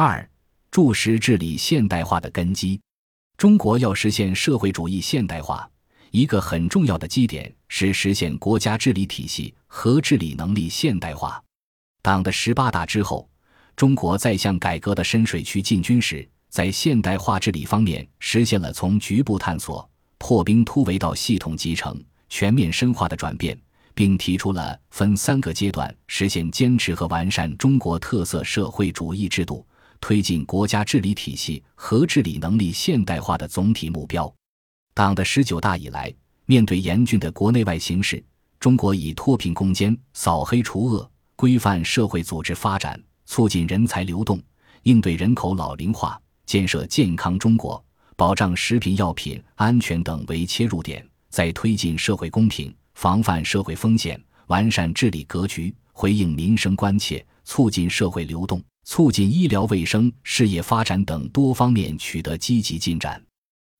[0.00, 0.30] 二、
[0.70, 2.80] 注实治理现代化的根基。
[3.36, 5.68] 中国要实现社会主义现代化，
[6.12, 11.42] 一个很重要的基点是实现国家治理体系和治理能力现代化。
[12.00, 13.28] 党的十八大之后，
[13.74, 23.60] 中国在向改革的深水区进军时，在现代化治理方面实现了从局部探索、破冰突围到系统集成、全面深化的转变，
[23.96, 29.66] 并提出了分三个阶段实现坚持和完善中国特色社会主义制度。
[30.00, 34.32] 推进国家治理体系和治理能力现代化的总体目标。
[34.94, 36.12] 党的十九大以来，
[36.46, 38.22] 面对严峻的国内外形势，
[38.58, 44.42] 中国以脱贫攻坚、扫黑除恶、规范社会组织发展、促进人才流动、
[44.82, 47.84] 应对人口老龄化、建设健康中国、
[48.16, 58.60] 保障食品药品安全等为切入点，在推进社会公平、防范社会风险、完善治理格局、回应民生关切、促进社会流动。
[58.88, 63.22] 促进医疗卫生事业发展等多方面取得积极进展。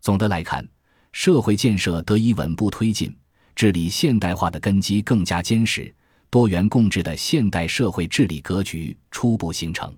[0.00, 0.66] 总的来看，
[1.12, 3.14] 社会建设得以稳步推进，
[3.54, 5.94] 治理现代化的根基更加坚实，
[6.30, 9.94] 多元共治的现代社会治理格局初步形成。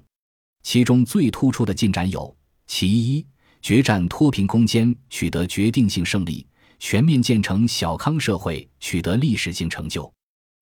[0.64, 3.24] 其中最突出的进展有：其一，
[3.62, 6.44] 决战脱贫攻坚取得决定性胜利，
[6.80, 10.12] 全面建成小康社会取得历史性成就。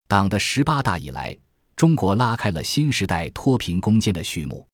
[0.07, 1.35] 党的十八大以来。
[1.77, 4.67] 中国拉开了新时代脱贫攻坚的序幕。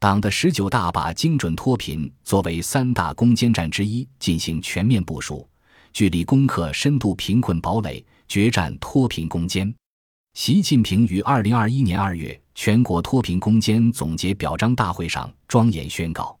[0.00, 5.48] 党的十九大把精准脱贫作为三大攻坚战之一进行全面部署，
[5.92, 9.74] 聚力攻克深度贫困堡垒，决战脱贫攻坚。
[10.34, 16.38] 习近平于二零二一年二月全国脱贫攻坚总结表彰大会上庄严宣告：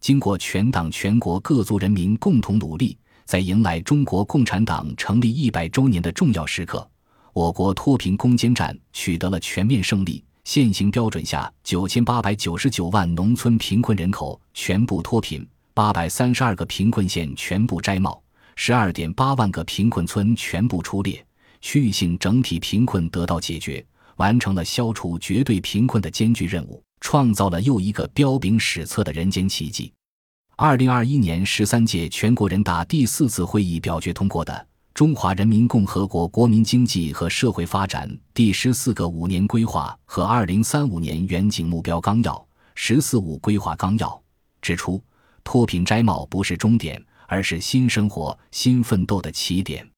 [0.00, 6.90] 经过全党全国各族人民共同努力，在迎来中国共产党成立一百周年的重要时刻。
[7.32, 10.24] 我国脱贫攻坚战取得了全面胜利。
[10.44, 18.22] 现行标准下，九千八百九十九万农村贫困人口全部脱贫，八百三十二个贫困县全部摘帽，
[18.56, 21.22] 十二点八万个贫困村全部出列，
[21.60, 23.84] 区域性整体贫困得到解决，
[24.16, 29.92] 完成了消除绝对贫困的艰巨任务，创造了又一个彪炳史册的人间奇迹。
[30.56, 34.66] 二零二一年十三届全国人大第四次会议表决通过的。
[34.98, 44.20] 中华人民共和国国民经济和社会发展第十四个五年规划和二零三五年远景目标纲要（十四五规划纲要）
[44.60, 45.00] 指出，
[45.44, 49.88] 脱贫摘帽不是终点，而是新生活、新奋斗的起点。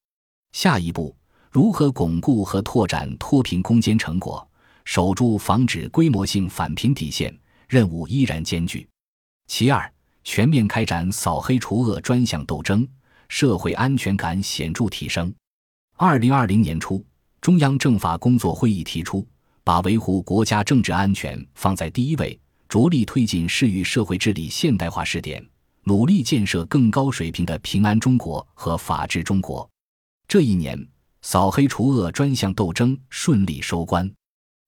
[0.52, 1.16] 下一步，
[1.50, 4.46] 如何巩固和拓展脱贫攻坚成果，
[4.84, 7.34] 守住防止规模性返贫底线，
[7.70, 8.86] 任务依然艰巨。
[9.46, 9.90] 其二，
[10.24, 12.86] 全面开展扫黑除恶专项斗争。
[13.30, 15.32] 社会安全感显著提升。
[15.96, 17.02] 二零二零年初，
[17.40, 19.26] 中央政法工作会议提出，
[19.62, 25.42] 把维护国家政治安全放在第一位，着力推进市域社会治理现代化试点，
[25.84, 29.66] 努力建设更高水平的平安中国和法治中国。
[30.26, 30.76] 这一年，
[31.22, 34.10] 扫黑除恶专项斗争顺利收官。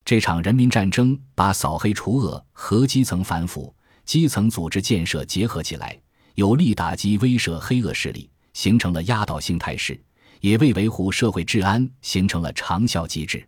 [0.05, 3.75] 这场人民战争把扫黑除恶和基层反腐、
[4.05, 6.01] 基层组织建设结合起来，
[6.37, 8.31] 有力打击威慑黑恶势力。
[8.53, 9.99] 形成了压倒性态势，
[10.41, 13.47] 也为维护社会治安形成了长效机制。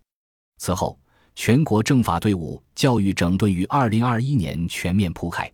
[0.59, 0.99] 此后，
[1.35, 5.51] 全国政法队伍教育整顿于二零二一年全面铺开。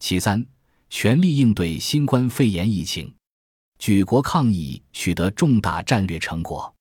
[0.00, 0.44] 其三，
[0.90, 3.14] 全力应对新冠肺炎疫情，
[3.78, 6.74] 举国抗疫取得重大战略成果。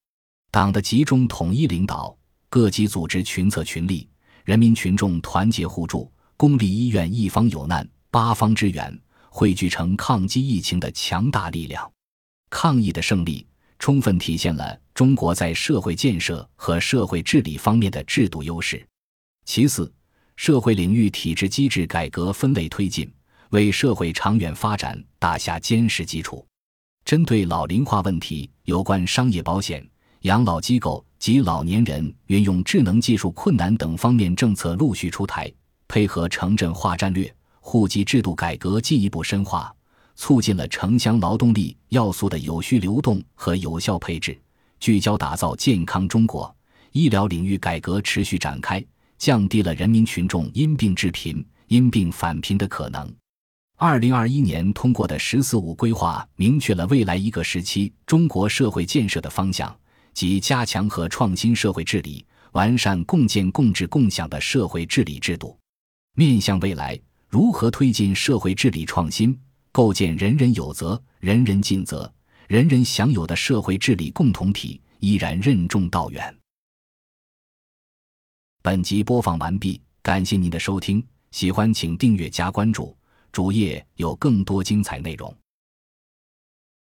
[0.49, 2.17] 党的集中统一领导，
[2.49, 4.09] 各级组织群策群力，
[4.43, 11.89] 人民群众团结互助，公立医院一方有难八方支援，汇聚成抗击疫情的强大力量。
[12.51, 13.47] 抗疫的胜利，
[13.79, 18.85] 充分体现了中国在社会建设和社会治理方面的制度优势。
[19.45, 19.91] 其次，
[20.35, 23.11] 社会领域体制机制改革分类推进，
[23.49, 26.45] 为社会长远发展打下坚实基础。
[27.03, 29.83] 针对老龄化问题，有关商业保险、
[30.21, 35.51] 养老机构及老年人运用智能技术困难等方面政策陆续出台，
[35.87, 39.73] 配合城镇化战略，户籍制度改革进一步深化。
[40.21, 44.39] 促进了城乡劳动力要素的有序流动和有效配置，
[44.79, 46.55] 聚焦打造健康中国。
[46.91, 48.85] 医疗领域改革持续展开，
[49.17, 53.11] 降低了人民群众因病致贫、因病返贫的可能。
[53.79, 59.75] 二零二一年通过的“十四五”规划，明确了未来一个时期中国社会建设的方向，
[60.13, 65.57] 即加强和创新社会治理，完善共建共治共享的社会治理制度。
[66.15, 66.95] 面向未来，
[67.27, 69.35] 如何推进社会治理创新？
[69.71, 72.11] 构建人人有责、人人尽责、
[72.47, 76.37] 人人享有的社会治理共同体，依然任重道远。
[78.61, 82.95] 本集播放完毕，感谢您的收听，喜欢请订阅加关注，
[83.31, 85.35] 主页有更多精彩内容。